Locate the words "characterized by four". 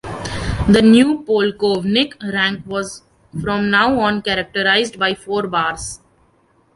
4.23-5.45